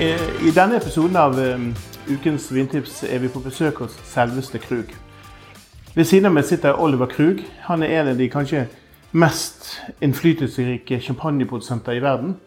I 0.00 0.50
denne 0.56 0.78
episoden 0.78 1.16
av 1.20 1.34
um, 1.36 1.74
Ukens 2.08 2.46
vintips 2.48 3.02
er 3.04 3.20
vi 3.20 3.28
på 3.28 3.42
besøk 3.44 3.82
hos 3.82 3.98
selveste 4.08 4.56
Krug. 4.62 4.94
Ved 5.92 6.06
siden 6.08 6.30
av 6.30 6.32
meg 6.32 6.46
sitter 6.48 6.78
Oliver 6.80 7.10
Krug. 7.10 7.42
Han 7.66 7.84
er 7.84 7.92
en 7.98 8.08
av 8.14 8.16
de 8.16 8.28
kanskje 8.32 8.62
mest 9.12 9.68
innflytelsesrike 10.00 11.02
champagneprodusenter 11.04 11.98
i 11.98 12.00
verden. 12.00 12.38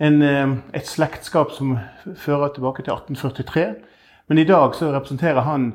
En, 0.00 0.22
eh, 0.22 0.54
et 0.72 0.88
slektskap 0.88 1.52
som 1.52 1.74
fører 2.16 2.54
tilbake 2.54 2.82
til 2.82 2.94
1843. 2.94 3.74
Men 4.28 4.38
i 4.38 4.48
dag 4.48 4.72
så 4.74 4.88
representerer 4.94 5.44
han 5.44 5.74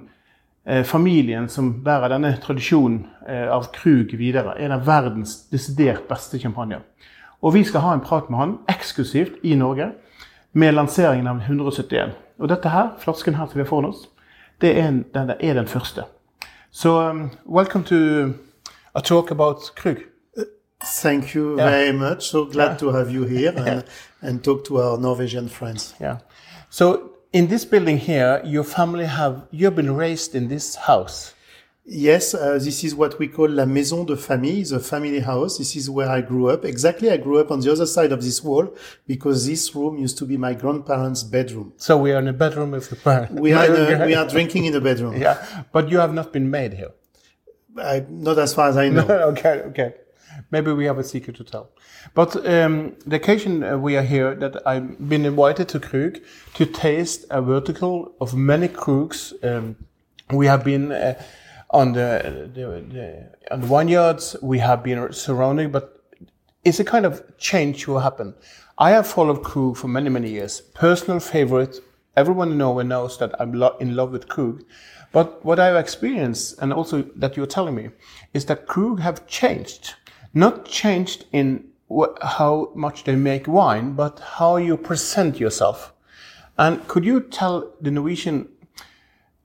eh, 0.66 0.84
familien 0.84 1.48
som 1.50 1.84
bærer 1.84 2.16
denne 2.16 2.34
tradisjonen 2.42 3.06
eh, 3.30 3.46
av 3.46 3.70
Krug 3.78 4.18
videre. 4.18 4.58
En 4.58 4.72
av 4.72 4.88
verdens 4.88 5.46
desidert 5.52 6.10
beste 6.10 6.40
champagner. 6.40 6.82
Og 7.42 7.54
vi 7.54 7.64
skal 7.64 7.86
ha 7.86 7.94
en 7.94 8.02
prat 8.02 8.30
med 8.30 8.40
han 8.40 8.58
eksklusivt 8.74 9.38
i 9.44 9.54
Norge 9.54 9.92
med 10.58 10.74
lanseringen 10.74 11.28
av 11.28 11.38
171. 11.38 12.10
Og 12.40 12.50
dette 12.50 12.70
her, 12.74 12.90
flasken 13.00 13.36
her 13.38 13.46
som 13.46 13.60
vi 13.60 13.62
har 13.62 13.70
foran 13.70 13.92
oss, 13.92 14.08
det 14.62 14.72
er, 14.74 14.88
en, 14.88 15.04
den 15.14 15.30
er 15.30 15.54
den 15.54 15.68
første. 15.70 16.04
So, 16.72 16.98
um, 16.98 17.30
welcome 17.46 17.84
to 17.86 18.34
a 18.96 19.02
talk 19.02 19.32
about 19.32 19.72
Krug. 19.76 19.98
Thank 21.02 21.36
you 21.36 21.58
yeah. 21.58 21.70
very 21.70 21.92
much. 21.92 22.24
So 22.24 22.46
glad 22.46 22.68
yeah. 22.68 22.78
to 22.78 22.92
have 22.92 23.12
you 23.12 23.24
here 23.26 23.54
and, 23.58 23.84
and 24.22 24.44
talk 24.44 24.66
to 24.66 24.78
our 24.78 24.98
Norwegian 24.98 25.50
friends. 25.50 25.96
Yeah. 26.02 26.18
So, 26.70 27.12
in 27.34 27.48
this 27.48 27.66
building 27.66 27.98
here, 27.98 28.42
your 28.44 28.64
family 28.64 29.06
have 29.06 29.42
you've 29.52 29.76
been 29.76 29.96
raised 29.96 30.36
in 30.36 30.48
this 30.48 30.76
house. 30.76 31.34
Yes, 31.90 32.34
uh, 32.34 32.60
this 32.62 32.84
is 32.84 32.94
what 32.94 33.18
we 33.18 33.30
call 33.30 33.48
la 33.48 33.66
maison 33.66 34.04
de 34.04 34.18
famille, 34.18 34.66
the 34.66 34.80
family 34.82 35.22
house. 35.22 35.58
This 35.58 35.74
is 35.78 35.90
where 35.90 36.10
I 36.10 36.20
grew 36.20 36.50
up. 36.50 36.66
Exactly, 36.66 37.10
I 37.10 37.16
grew 37.16 37.40
up 37.40 37.50
on 37.50 37.62
the 37.62 37.72
other 37.72 37.86
side 37.86 38.12
of 38.12 38.22
this 38.22 38.44
wall 38.44 38.76
because 39.08 39.48
this 39.48 39.74
room 39.74 39.98
used 39.98 40.18
to 40.18 40.26
be 40.26 40.36
my 40.36 40.54
grandparents' 40.54 41.24
bedroom. 41.24 41.72
So 41.78 41.98
we 41.98 42.12
are 42.12 42.20
in 42.20 42.28
a 42.28 42.34
bedroom 42.34 42.72
with 42.72 42.90
the 42.90 42.98
parents. 42.98 43.40
We 43.40 43.54
are, 43.54 43.64
a, 43.64 44.06
we 44.06 44.14
are 44.16 44.28
drinking 44.36 44.66
in 44.66 44.74
the 44.74 44.82
bedroom. 44.82 45.16
Yeah, 45.16 45.64
but 45.72 45.90
you 45.90 46.00
have 46.00 46.14
not 46.14 46.34
been 46.34 46.52
made 46.52 46.74
here. 46.74 46.92
I, 47.78 48.06
not 48.10 48.38
as 48.38 48.54
far 48.54 48.68
as 48.68 48.76
I 48.76 48.90
know. 48.90 49.08
okay, 49.32 49.62
okay. 49.68 49.94
Maybe 50.52 50.74
we 50.74 50.84
have 50.86 50.98
a 50.98 51.06
secret 51.06 51.38
to 51.38 51.46
tell. 51.46 51.70
But 52.14 52.36
um, 52.46 52.98
the 53.06 53.16
occasion 53.16 53.64
uh, 53.64 53.78
we 53.78 53.96
are 53.96 54.04
here 54.04 54.36
that 54.36 54.68
I've 54.68 55.08
been 55.08 55.26
invited 55.26 55.70
to 55.70 55.80
Krug 55.80 56.20
to 56.56 56.66
taste 56.66 57.24
a 57.30 57.42
vertical 57.42 58.14
of 58.20 58.36
many 58.36 58.68
Krugs. 58.68 59.32
Um, 59.42 59.78
we 60.32 60.48
have 60.48 60.66
been. 60.66 60.92
Uh, 60.92 61.14
on 61.70 61.94
the, 61.94 62.50
the, 62.54 62.62
the 62.64 63.52
on 63.52 63.62
the 63.62 63.68
vineyards 63.68 64.36
we 64.42 64.60
have 64.60 64.84
been 64.84 65.12
surrounding, 65.12 65.72
but 65.72 66.04
it's 66.64 66.80
a 66.80 66.84
kind 66.84 67.06
of 67.06 67.24
change 67.38 67.88
will 67.88 68.00
happen. 68.00 68.34
I 68.78 68.92
have 68.92 69.08
followed 69.08 69.44
Krug 69.44 69.78
for 69.78 69.88
many 69.88 70.10
many 70.10 70.30
years. 70.30 70.62
Personal 70.62 71.20
favorite. 71.20 71.80
Everyone 72.16 72.52
in 72.52 72.58
Norway 72.58 72.84
knows 72.84 73.18
that 73.20 73.40
I'm 73.40 73.54
lo 73.54 73.76
in 73.80 73.96
love 73.96 74.12
with 74.12 74.28
Krug. 74.28 74.64
But 75.12 75.44
what 75.46 75.60
I've 75.60 75.76
experienced, 75.76 76.60
and 76.60 76.74
also 76.74 77.04
that 77.16 77.38
you're 77.38 77.46
telling 77.46 77.76
me, 77.76 77.90
is 78.34 78.46
that 78.46 78.68
Krug 78.68 79.00
have 79.00 79.28
changed. 79.28 79.96
Not 80.34 80.66
changed 80.66 81.26
in 81.32 81.66
how 82.22 82.72
much 82.76 83.04
they 83.04 83.16
make 83.16 83.48
wine, 83.48 83.94
but 83.94 84.20
how 84.20 84.58
you 84.58 84.78
present 84.78 85.40
yourself. 85.40 85.94
And 86.58 86.86
could 86.88 87.06
you 87.06 87.22
tell 87.22 87.72
the 87.80 87.92
Norwegian 87.92 88.50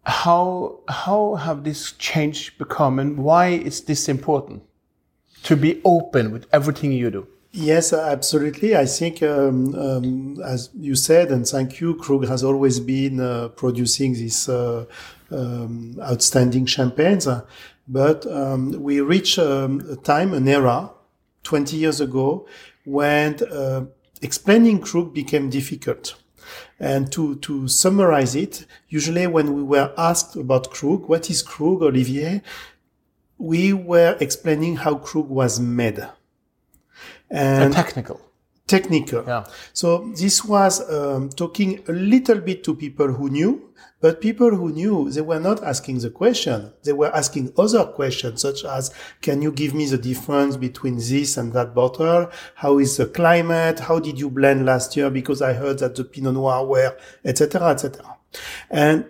how 0.04 0.80
how 0.88 1.36
have 1.36 1.64
this 1.64 1.92
change 1.92 2.58
become 2.58 2.98
and 2.98 3.18
why 3.18 3.48
is 3.48 3.82
this 3.82 4.08
important? 4.08 4.62
To 5.44 5.56
be 5.56 5.80
open 5.84 6.30
with 6.30 6.46
everything 6.52 6.92
you 6.92 7.10
do? 7.10 7.26
Yes 7.52 7.92
absolutely. 7.92 8.76
I 8.76 8.86
think 8.86 9.22
um, 9.22 9.74
um, 9.74 10.40
as 10.42 10.70
you 10.74 10.94
said 10.94 11.30
and 11.30 11.46
thank 11.46 11.80
you 11.80 11.94
krug 11.96 12.26
has 12.26 12.42
always 12.42 12.80
been 12.80 13.20
uh, 13.20 13.48
producing 13.48 14.14
these 14.14 14.48
uh, 14.48 14.86
um, 15.30 15.96
outstanding 16.00 16.66
champagnes. 16.66 17.28
But 17.88 18.26
um, 18.26 18.82
we 18.82 19.00
reach 19.00 19.38
um, 19.38 19.80
a 19.90 19.96
time 19.96 20.34
an 20.34 20.48
era 20.48 20.90
20 21.42 21.76
years 21.76 22.00
ago 22.00 22.46
when 22.84 23.42
uh, 23.44 23.84
explaining 24.20 24.80
krug 24.80 25.12
became 25.12 25.50
difficult 25.50 26.14
and 26.78 27.10
to, 27.12 27.36
to 27.36 27.68
summarize 27.68 28.34
it, 28.34 28.66
usually 28.88 29.26
when 29.26 29.54
we 29.54 29.62
were 29.62 29.92
asked 29.96 30.36
about 30.36 30.70
Krug, 30.70 31.08
what 31.08 31.30
is 31.30 31.42
Krug, 31.42 31.82
Olivier? 31.82 32.42
We 33.38 33.72
were 33.72 34.16
explaining 34.20 34.76
how 34.76 34.96
Krug 34.96 35.28
was 35.28 35.58
made. 35.58 36.06
And 37.30 37.72
technical. 37.72 38.20
Technical. 38.72 39.22
Yeah. 39.26 39.44
So 39.74 40.10
this 40.16 40.44
was 40.44 40.74
um, 40.90 41.28
talking 41.28 41.80
a 41.88 41.92
little 41.92 42.40
bit 42.40 42.64
to 42.64 42.74
people 42.74 43.08
who 43.08 43.28
knew, 43.28 43.50
but 44.00 44.22
people 44.22 44.50
who 44.50 44.72
knew, 44.72 45.10
they 45.10 45.20
were 45.20 45.38
not 45.38 45.62
asking 45.62 45.98
the 45.98 46.08
question. 46.08 46.72
They 46.82 46.94
were 46.94 47.14
asking 47.14 47.52
other 47.58 47.84
questions, 47.84 48.40
such 48.40 48.64
as, 48.64 48.90
can 49.20 49.42
you 49.42 49.52
give 49.52 49.74
me 49.74 49.84
the 49.86 49.98
difference 49.98 50.56
between 50.56 50.96
this 50.96 51.36
and 51.36 51.52
that 51.52 51.74
bottle? 51.74 52.30
How 52.54 52.78
is 52.78 52.96
the 52.96 53.06
climate? 53.06 53.78
How 53.80 53.98
did 53.98 54.18
you 54.18 54.30
blend 54.30 54.64
last 54.64 54.96
year? 54.96 55.10
Because 55.10 55.42
I 55.42 55.52
heard 55.52 55.78
that 55.80 55.94
the 55.94 56.04
Pinot 56.04 56.32
Noir 56.32 56.66
were, 56.66 56.96
etc., 57.26 57.68
etc. 57.72 58.16
And 58.70 59.04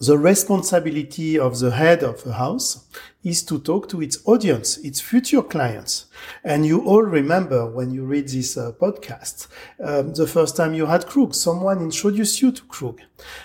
the 0.00 0.16
responsibility 0.16 1.38
of 1.38 1.58
the 1.58 1.72
head 1.72 2.02
of 2.02 2.26
a 2.26 2.32
house 2.32 2.88
is 3.22 3.42
to 3.42 3.58
talk 3.58 3.88
to 3.88 4.00
its 4.00 4.18
audience, 4.24 4.78
its 4.78 5.00
future 5.00 5.42
clients. 5.42 6.06
And 6.42 6.64
you 6.64 6.80
all 6.86 7.02
remember 7.02 7.70
when 7.70 7.90
you 7.90 8.04
read 8.04 8.28
this 8.28 8.56
uh, 8.56 8.72
podcast, 8.80 9.46
um, 9.82 10.14
the 10.14 10.26
first 10.26 10.56
time 10.56 10.72
you 10.72 10.86
had 10.86 11.06
Krug, 11.06 11.34
someone 11.34 11.80
introduced 11.80 12.40
you 12.40 12.50
to 12.50 12.62
Krug. 12.64 13.00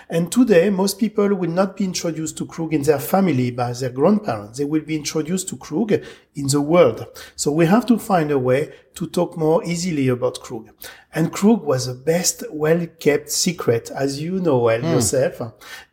And 0.08 0.32
today, 0.32 0.70
most 0.70 0.98
people 0.98 1.34
will 1.34 1.50
not 1.50 1.76
be 1.76 1.84
introduced 1.84 2.38
to 2.38 2.46
Krug 2.46 2.72
in 2.72 2.82
their 2.82 2.98
family 2.98 3.50
by 3.50 3.72
their 3.74 3.90
grandparents. 3.90 4.58
They 4.58 4.64
will 4.64 4.82
be 4.82 4.96
introduced 4.96 5.48
to 5.50 5.56
Krug 5.56 5.92
in 5.92 6.46
the 6.46 6.60
world. 6.62 7.06
So 7.34 7.52
we 7.52 7.66
have 7.66 7.84
to 7.86 7.98
find 7.98 8.30
a 8.30 8.38
way 8.38 8.72
to 8.94 9.06
talk 9.06 9.36
more 9.36 9.62
easily 9.64 10.08
about 10.08 10.40
Krug. 10.40 10.70
And 11.14 11.32
Krug 11.32 11.62
was 11.62 11.86
the 11.86 11.94
best 11.94 12.44
well-kept 12.50 13.30
secret, 13.30 13.90
as 13.90 14.22
you 14.22 14.40
know 14.40 14.58
well 14.58 14.80
mm. 14.80 14.90
yourself, 14.92 15.40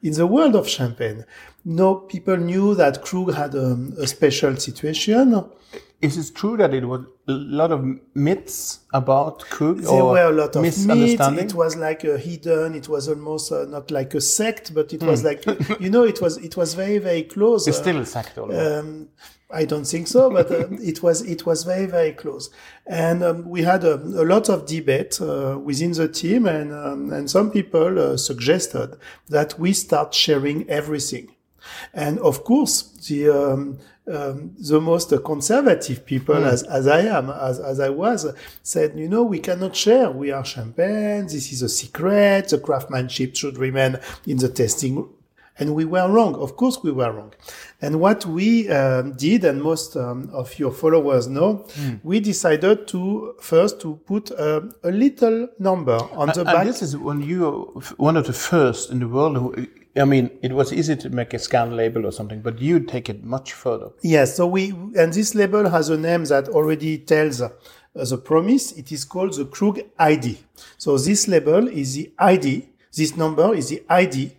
in 0.01 0.13
the 0.13 0.27
world 0.27 0.55
of 0.55 0.69
champagne. 0.69 1.25
No, 1.65 1.95
people 1.95 2.37
knew 2.37 2.75
that 2.75 3.01
Krug 3.01 3.33
had 3.33 3.55
a, 3.55 3.77
a 3.97 4.07
special 4.07 4.57
situation 4.57 5.49
is 6.03 6.17
it 6.17 6.35
true 6.35 6.57
that 6.57 6.73
it 6.73 6.83
was 6.85 7.05
a 7.29 7.31
lot 7.31 7.71
of 7.71 7.85
myths 8.13 8.81
about 8.93 9.39
Krug? 9.49 9.79
There 9.79 10.03
were 10.03 10.25
a 10.25 10.31
lot 10.31 10.53
of 10.53 10.61
myths. 10.61 10.85
It 10.85 11.53
was 11.53 11.77
like 11.77 12.03
a 12.03 12.17
hidden. 12.17 12.75
It 12.75 12.89
was 12.89 13.07
almost 13.07 13.53
uh, 13.53 13.63
not 13.65 13.89
like 13.89 14.13
a 14.13 14.19
sect, 14.19 14.73
but 14.73 14.91
it 14.91 14.99
mm. 14.99 15.07
was 15.07 15.21
hmm. 15.21 15.27
like 15.27 15.79
you 15.79 15.89
know, 15.89 16.03
it 16.03 16.21
was 16.21 16.37
it 16.37 16.57
was 16.57 16.73
very 16.73 16.97
very 16.97 17.23
close. 17.23 17.67
It's 17.67 17.77
uh, 17.77 17.81
still 17.81 17.99
a 17.99 18.05
sect, 18.05 18.37
um, 18.37 19.07
I 19.49 19.63
don't 19.63 19.85
think 19.85 20.07
so, 20.07 20.29
but 20.29 20.51
uh, 20.51 20.67
it 20.71 21.01
was 21.01 21.21
it 21.21 21.45
was 21.45 21.63
very 21.63 21.85
very 21.85 22.11
close, 22.11 22.49
and 22.85 23.23
um, 23.23 23.47
we 23.47 23.61
had 23.61 23.85
a, 23.85 23.95
a, 23.95 24.25
lot 24.25 24.49
of 24.49 24.65
debate 24.65 25.21
uh, 25.21 25.57
within 25.63 25.93
the 25.93 26.09
team, 26.09 26.47
and 26.47 26.73
um, 26.73 27.13
and 27.13 27.31
some 27.31 27.49
people 27.49 27.97
uh, 27.97 28.17
suggested 28.17 28.97
that 29.29 29.57
we 29.57 29.71
start 29.71 30.13
sharing 30.13 30.69
everything, 30.69 31.33
and 31.93 32.19
of 32.19 32.43
course 32.43 32.83
the 33.07 33.29
um, 33.29 33.77
um, 34.05 34.53
the 34.59 34.81
most 34.81 35.13
conservative 35.23 36.05
people, 36.05 36.35
mm. 36.35 36.45
as, 36.45 36.63
as 36.63 36.87
I 36.87 37.01
am, 37.01 37.29
as, 37.29 37.59
as 37.59 37.79
I 37.79 37.87
was, 37.87 38.27
said, 38.61 38.99
you 38.99 39.07
know, 39.07 39.23
we 39.23 39.39
cannot 39.39 39.75
share. 39.77 40.11
We 40.11 40.29
are 40.31 40.43
champagne. 40.43 41.23
This 41.23 41.53
is 41.53 41.61
a 41.61 41.69
secret. 41.69 42.49
The 42.49 42.59
craftsmanship 42.59 43.35
should 43.37 43.57
remain 43.57 43.97
in 44.27 44.37
the 44.37 44.49
testing 44.49 45.07
And 45.59 45.75
we 45.75 45.85
were 45.85 46.09
wrong. 46.09 46.35
Of 46.35 46.55
course, 46.55 46.79
we 46.83 46.91
were 46.91 47.11
wrong. 47.11 47.33
And 47.81 47.99
what 47.99 48.25
we 48.25 48.69
um, 48.69 49.13
did, 49.13 49.45
and 49.45 49.61
most 49.61 49.95
um, 49.95 50.29
of 50.33 50.57
your 50.57 50.71
followers 50.71 51.27
know, 51.27 51.65
Hmm. 51.75 51.95
we 52.03 52.19
decided 52.19 52.87
to 52.87 53.35
first 53.39 53.79
to 53.81 53.99
put 54.05 54.31
a, 54.31 54.69
a 54.83 54.91
little 54.91 55.47
number 55.59 55.97
on 56.13 56.29
the 56.29 56.41
And 56.41 56.45
back. 56.45 56.65
this 56.65 56.81
is 56.81 56.97
when 56.97 57.21
you 57.21 57.81
one 57.97 58.17
of 58.17 58.25
the 58.25 58.33
first 58.33 58.91
in 58.91 58.99
the 58.99 59.07
world 59.07 59.37
who, 59.37 59.67
I 59.95 60.05
mean, 60.05 60.31
it 60.41 60.53
was 60.53 60.73
easy 60.73 60.95
to 60.95 61.09
make 61.09 61.33
a 61.33 61.39
scan 61.39 61.75
label 61.75 62.05
or 62.07 62.11
something, 62.11 62.41
but 62.41 62.59
you 62.59 62.79
take 62.79 63.09
it 63.09 63.23
much 63.23 63.53
further. 63.53 63.89
Yes. 64.01 64.35
So 64.35 64.47
we, 64.47 64.71
and 64.71 65.13
this 65.13 65.35
label 65.35 65.69
has 65.69 65.89
a 65.89 65.97
name 65.97 66.25
that 66.25 66.49
already 66.49 66.97
tells 66.97 67.41
uh, 67.41 67.49
the 67.93 68.17
promise. 68.17 68.71
It 68.71 68.91
is 68.91 69.05
called 69.05 69.35
the 69.35 69.45
Krug 69.45 69.81
ID. 69.99 70.39
So 70.77 70.97
this 70.97 71.27
label 71.27 71.67
is 71.67 71.93
the 71.95 72.11
ID. 72.17 72.67
This 72.91 73.15
number 73.15 73.53
is 73.53 73.69
the 73.69 73.83
ID 73.87 74.31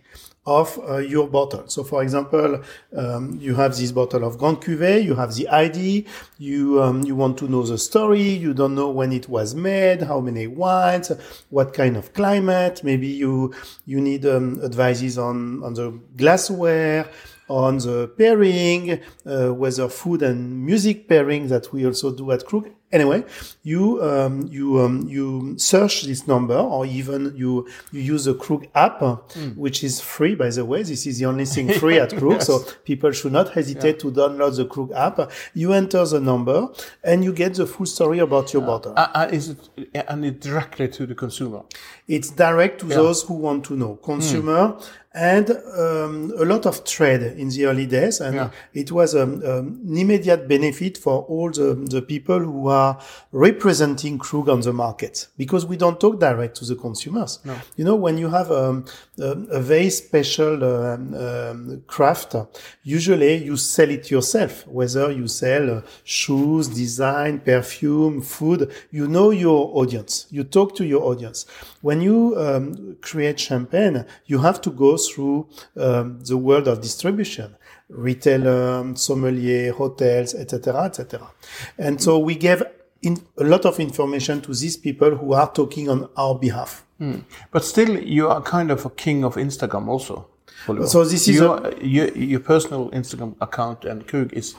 of 0.45 0.79
uh, 0.87 0.97
your 0.97 1.27
bottle. 1.27 1.63
So 1.67 1.83
for 1.83 2.03
example, 2.03 2.61
um, 2.95 3.37
you 3.41 3.55
have 3.55 3.75
this 3.75 3.91
bottle 3.91 4.23
of 4.23 4.37
Grand 4.37 4.61
Cuvée, 4.61 5.03
you 5.03 5.15
have 5.15 5.33
the 5.33 5.47
ID, 5.47 6.05
you, 6.37 6.81
um, 6.81 7.03
you 7.03 7.15
want 7.15 7.37
to 7.39 7.47
know 7.47 7.63
the 7.63 7.77
story, 7.77 8.21
you 8.21 8.53
don't 8.53 8.75
know 8.75 8.89
when 8.89 9.11
it 9.11 9.27
was 9.27 9.55
made, 9.55 10.03
how 10.03 10.19
many 10.19 10.45
wines, 10.47 11.11
what 11.49 11.73
kind 11.73 11.97
of 11.97 12.13
climate, 12.13 12.81
maybe 12.83 13.07
you, 13.07 13.53
you 13.85 13.99
need 13.99 14.25
um, 14.25 14.61
advices 14.63 15.17
on, 15.17 15.63
on 15.63 15.73
the 15.73 15.91
glassware, 16.15 17.09
on 17.49 17.77
the 17.77 18.11
pairing, 18.17 18.99
uh, 19.25 19.49
whether 19.53 19.87
food 19.89 20.21
and 20.21 20.65
music 20.65 21.07
pairing 21.07 21.47
that 21.47 21.71
we 21.71 21.85
also 21.85 22.11
do 22.11 22.31
at 22.31 22.45
Krug. 22.45 22.69
Anyway, 22.95 23.25
you 23.63 24.01
um, 24.09 24.47
you 24.57 24.79
um, 24.79 24.95
you 25.15 25.25
search 25.57 26.03
this 26.03 26.21
number, 26.33 26.55
or 26.75 26.85
even 26.85 27.19
you 27.35 27.51
you 27.91 28.01
use 28.13 28.23
the 28.29 28.33
Krug 28.43 28.63
app, 28.73 29.01
uh, 29.01 29.17
which 29.63 29.83
is 29.83 29.99
free, 30.13 30.33
by 30.43 30.49
the 30.57 30.63
way. 30.71 30.81
This 30.91 31.05
is 31.05 31.19
the 31.19 31.25
only 31.31 31.45
thing 31.53 31.67
free 31.81 31.99
at 32.05 32.11
Krug, 32.19 32.41
so 32.49 32.63
people 32.85 33.11
should 33.11 33.33
not 33.33 33.47
hesitate 33.59 33.97
to 34.03 34.07
download 34.11 34.53
the 34.55 34.65
Krug 34.73 34.91
app. 35.07 35.17
You 35.53 35.73
enter 35.81 36.05
the 36.13 36.21
number, 36.31 36.59
and 37.03 37.17
you 37.25 37.33
get 37.33 37.51
the 37.55 37.67
full 37.73 37.85
story 37.97 38.19
about 38.27 38.53
your 38.53 38.61
bottle. 38.71 38.93
Uh, 38.95 39.07
uh, 39.19 39.29
is 39.37 39.45
it 39.49 39.59
and 40.09 40.23
it 40.29 40.39
directly 40.39 40.87
to 40.97 41.01
the 41.05 41.15
consumer? 41.23 41.61
It's 42.07 42.29
direct 42.45 42.75
to 42.81 42.85
those 42.99 43.19
who 43.27 43.33
want 43.47 43.65
to 43.65 43.73
know, 43.75 43.93
consumer, 44.11 44.61
and 45.33 45.47
um, 45.83 46.15
a 46.43 46.45
lot 46.53 46.63
of 46.71 46.83
trade 46.95 47.23
in 47.41 47.47
the 47.55 47.61
early 47.69 47.87
days. 47.97 48.15
And 48.25 48.35
Yeah. 48.35 48.49
it 48.81 48.89
was 48.91 49.09
um, 49.15 49.41
um, 49.51 49.65
an 49.89 49.97
immediate 50.03 50.43
benefit 50.47 50.97
for 51.05 51.17
all 51.33 51.49
the, 51.59 51.69
the 51.95 52.01
people 52.13 52.39
who 52.39 52.67
are 52.81 52.84
representing 53.31 54.17
Krug 54.17 54.49
on 54.49 54.61
the 54.61 54.73
market 54.73 55.27
because 55.37 55.65
we 55.65 55.77
don't 55.77 55.99
talk 55.99 56.19
direct 56.19 56.55
to 56.57 56.65
the 56.65 56.75
consumers. 56.75 57.39
You 57.77 57.85
know, 57.85 57.95
when 57.95 58.17
you 58.17 58.29
have 58.29 58.51
um, 58.51 58.85
a, 59.19 59.31
a 59.59 59.61
very 59.61 59.89
special 59.89 60.63
um, 60.63 61.13
um, 61.13 61.83
craft, 61.87 62.35
usually 62.83 63.43
you 63.43 63.57
sell 63.57 63.89
it 63.89 64.11
yourself, 64.11 64.67
whether 64.67 65.11
you 65.11 65.27
sell 65.27 65.77
uh, 65.77 65.81
shoes, 66.03 66.67
design, 66.67 67.39
perfume, 67.39 68.21
food, 68.21 68.71
you 68.91 69.07
know 69.07 69.29
your 69.31 69.71
audience. 69.75 70.27
You 70.29 70.43
talk 70.43 70.75
to 70.75 70.85
your 70.85 71.03
audience. 71.03 71.45
When 71.81 72.01
you 72.01 72.35
um, 72.37 72.97
create 73.01 73.39
champagne, 73.39 74.05
you 74.25 74.39
have 74.39 74.61
to 74.61 74.71
go 74.71 74.97
through 74.97 75.47
um, 75.77 76.19
the 76.21 76.37
world 76.37 76.67
of 76.67 76.81
distribution 76.81 77.55
retailer, 77.89 78.95
sommelier, 78.95 79.71
hotels, 79.71 80.33
etc., 80.33 80.85
etc. 80.85 81.31
And 81.77 82.01
so 82.01 82.17
we 82.19 82.35
gave 82.35 82.63
in 83.05 83.17
a 83.37 83.43
lot 83.43 83.65
of 83.65 83.79
information 83.79 84.41
to 84.41 84.53
these 84.53 84.77
people 84.77 85.11
who 85.15 85.33
are 85.33 85.51
talking 85.51 85.89
on 85.89 86.09
our 86.17 86.35
behalf. 86.35 86.83
But 87.51 87.63
still, 87.63 87.99
you 87.99 88.29
are 88.29 88.41
kind 88.41 88.71
of 88.71 88.85
a 88.85 88.89
king 88.89 89.23
of 89.25 89.35
Instagram 89.35 89.87
also. 89.87 90.27
So 90.87 91.03
this 91.03 91.27
is 91.27 91.35
your, 91.35 91.73
your 91.81 92.07
your 92.17 92.39
personal 92.39 92.89
Instagram 92.91 93.35
account 93.39 93.85
and 93.85 94.07
Krug 94.07 94.33
is 94.33 94.55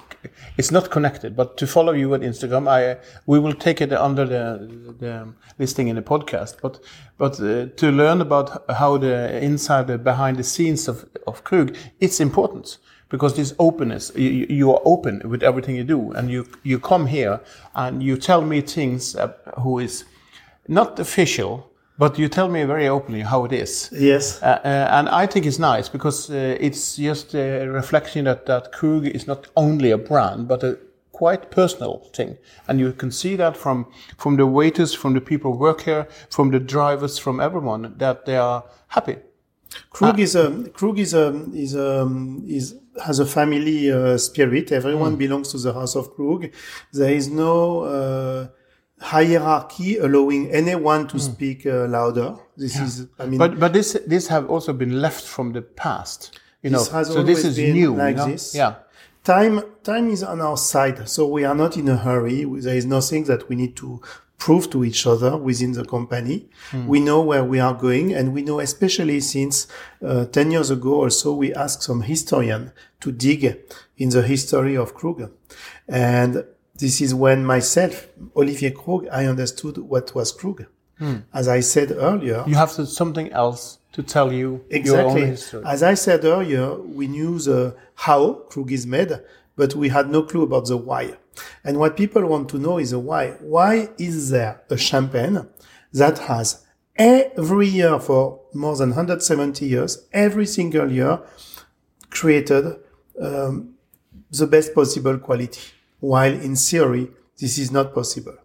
it's 0.58 0.70
not 0.70 0.90
connected. 0.90 1.34
But 1.34 1.56
to 1.56 1.66
follow 1.66 1.92
you 1.92 2.14
at 2.14 2.20
Instagram, 2.20 2.68
I 2.68 2.98
we 3.26 3.38
will 3.40 3.54
take 3.54 3.80
it 3.80 3.92
under 3.92 4.24
the 4.24 4.44
the 5.00 5.34
listing 5.58 5.88
in 5.88 5.96
the 5.96 6.02
podcast. 6.02 6.60
But 6.62 6.80
but 7.18 7.40
uh, 7.40 7.66
to 7.76 7.90
learn 7.90 8.20
about 8.20 8.70
how 8.70 8.98
the 8.98 9.42
inside 9.42 9.86
the 9.86 9.98
behind 9.98 10.36
the 10.36 10.44
scenes 10.44 10.88
of 10.88 11.06
of 11.26 11.42
Krug, 11.42 11.74
it's 11.98 12.20
important 12.20 12.78
because 13.08 13.34
this 13.36 13.54
openness 13.58 14.12
you, 14.16 14.46
you- 14.48 14.70
are 14.72 14.80
open 14.84 15.22
with 15.24 15.42
everything 15.42 15.76
you 15.76 15.84
do 15.84 16.12
and 16.12 16.30
you 16.30 16.44
you 16.64 16.78
come 16.78 17.06
here 17.06 17.40
and 17.74 18.02
you 18.02 18.16
tell 18.16 18.42
me 18.42 18.60
things 18.60 19.14
uh, 19.16 19.32
who 19.62 19.78
is 19.78 20.04
not 20.68 20.98
official 20.98 21.70
but 21.98 22.18
you 22.18 22.28
tell 22.28 22.48
me 22.48 22.64
very 22.64 22.88
openly 22.88 23.22
how 23.22 23.44
it 23.44 23.52
is 23.52 23.90
Yes. 23.92 24.42
uh, 24.42 24.46
uh, 24.64 24.68
and 24.98 25.08
I 25.08 25.26
think 25.26 25.46
it's 25.46 25.58
nice 25.58 25.88
because 25.88 26.30
uh, 26.30 26.56
it's 26.60 26.96
just 26.96 27.34
a 27.34 27.66
reflection 27.68 28.24
that, 28.24 28.44
that 28.46 28.72
Krug 28.72 29.06
is 29.06 29.26
not 29.26 29.46
only 29.56 29.92
a 29.92 29.98
brand, 29.98 30.46
but 30.48 30.62
a 30.62 30.76
quite 31.12 31.50
personal 31.50 32.10
thing. 32.14 32.36
And 32.68 32.78
you 32.78 32.92
can 32.92 33.10
see 33.10 33.36
that 33.36 33.56
from, 33.56 33.86
from 34.18 34.36
the 34.36 34.44
waiters, 34.44 34.92
from 34.92 35.14
the 35.14 35.20
people 35.22 35.52
who 35.52 35.58
work 35.58 35.80
here, 35.82 36.06
from 36.28 36.50
the 36.50 36.60
drivers, 36.60 37.16
from 37.18 37.40
everyone, 37.40 37.94
that 37.96 38.26
they 38.26 38.36
are 38.36 38.64
happy. 38.88 39.16
Krug 39.90 40.20
is 40.20 40.36
a 40.36 40.68
Krug 40.74 40.98
is 40.98 41.14
a 41.14 41.32
is 41.54 41.74
a 41.74 42.06
is 42.46 42.74
has 43.04 43.18
a 43.18 43.26
family 43.26 43.90
uh, 43.90 44.16
spirit. 44.18 44.72
Everyone 44.72 45.16
belongs 45.16 45.50
to 45.52 45.58
the 45.58 45.72
house 45.72 45.96
of 45.96 46.14
Krug. 46.14 46.50
There 46.92 47.12
is 47.12 47.28
no 47.28 47.80
uh, 47.80 48.48
hierarchy 49.00 49.98
allowing 49.98 50.50
anyone 50.50 51.06
to 51.08 51.18
speak 51.18 51.66
uh, 51.66 51.86
louder. 51.86 52.36
This 52.56 52.78
is, 52.78 53.06
I 53.18 53.26
mean, 53.26 53.38
But, 53.38 53.58
but 53.58 53.72
this, 53.72 53.98
this 54.06 54.28
have 54.28 54.48
also 54.50 54.72
been 54.72 55.00
left 55.00 55.24
from 55.24 55.52
the 55.52 55.62
past. 55.62 56.38
You 56.62 56.70
know, 56.70 56.78
This 56.78 56.88
has 56.88 57.06
so 57.08 57.22
this 57.22 57.44
is 57.44 57.56
been 57.56 57.74
new. 57.74 57.92
you 57.92 58.14
know? 58.14 58.26
this. 58.26 58.54
Yeah. 58.54 58.76
time 59.24 59.60
time 59.82 60.08
is 60.10 60.22
on 60.22 60.40
our 60.40 60.56
side 60.56 61.08
so 61.08 61.26
we 61.26 61.44
are 61.44 61.54
not 61.54 61.76
in 61.76 61.88
a 61.88 61.96
hurry 61.96 62.44
there 62.60 62.76
is 62.76 62.86
nothing 62.86 63.24
that 63.24 63.48
we 63.48 63.56
need 63.56 63.74
to 63.76 64.00
prove 64.38 64.68
to 64.70 64.84
each 64.84 65.06
other 65.06 65.36
within 65.36 65.72
the 65.72 65.84
company 65.84 66.46
we 66.86 67.00
know 67.00 67.20
where 67.22 67.42
we 67.44 67.58
are 67.58 67.74
going 67.74 68.12
and 68.12 68.32
we 68.34 68.42
know 68.42 68.60
especially 68.60 69.18
since 69.20 69.66
uh, 70.04 70.24
10 70.26 70.50
years 70.50 70.70
ago 70.70 70.94
or 70.94 71.10
so 71.10 71.32
we 71.34 71.54
asked 71.54 71.82
some 71.82 72.02
historian 72.02 72.70
to 73.00 73.10
dig 73.12 73.42
in 73.96 74.08
the 74.10 74.22
history 74.22 74.76
of 74.76 74.94
krug 74.94 75.30
and 75.88 76.44
this 76.78 77.00
is 77.00 77.14
when 77.14 77.44
myself 77.44 78.08
olivier 78.36 78.70
krug 78.70 79.06
i 79.10 79.24
understood 79.26 79.78
what 79.78 80.14
was 80.14 80.32
krug 80.32 80.66
as 81.32 81.46
i 81.48 81.60
said 81.60 81.90
earlier 81.92 82.44
You 82.46 82.54
have 82.56 82.72
to, 82.76 82.86
something 82.86 83.30
else 83.32 83.78
to 83.92 84.02
tell 84.02 84.32
you 84.32 84.48
your 84.70 85.00
own 85.00 85.16
Exactly. 85.16 85.26
history. 85.26 85.62
As 85.64 85.82
I 85.82 85.94
said 85.94 86.24
earlier, 86.24 86.74
we 86.98 87.06
knew 87.06 87.38
the 87.38 87.74
how 87.94 88.20
Krug 88.50 88.70
is 88.70 88.86
made, 88.86 89.12
but 89.56 89.74
we 89.74 89.88
had 89.88 90.10
no 90.10 90.22
clue 90.22 90.42
about 90.42 90.66
the 90.66 90.76
why. 90.76 91.16
And 91.64 91.78
what 91.78 91.96
people 91.96 92.26
want 92.26 92.48
to 92.50 92.58
know 92.58 92.78
is 92.78 92.94
why. 92.94 93.30
Why 93.40 93.90
is 93.98 94.30
there 94.30 94.62
a 94.70 94.76
champagne 94.76 95.46
that 95.92 96.18
has 96.20 96.64
every 96.96 97.68
year 97.68 97.98
for 97.98 98.40
more 98.54 98.76
than 98.76 98.90
170 98.90 99.66
years, 99.66 100.06
every 100.12 100.46
single 100.46 100.90
year, 100.90 101.20
created 102.10 102.76
um, 103.20 103.74
the 104.30 104.46
best 104.46 104.74
possible 104.74 105.18
quality, 105.18 105.60
while 106.00 106.32
in 106.32 106.56
theory, 106.56 107.08
this 107.38 107.58
is 107.58 107.70
not 107.70 107.94
possible. 107.94 108.36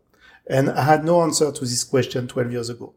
And 0.47 0.69
I 0.69 0.83
had 0.83 1.05
no 1.05 1.21
answer 1.21 1.51
to 1.51 1.61
this 1.61 1.83
question 1.83 2.27
12 2.27 2.51
years 2.51 2.69
ago. 2.69 2.93